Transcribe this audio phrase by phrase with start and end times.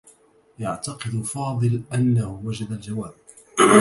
[0.59, 3.13] يعتقد فاضل أنّه وجد الجواب.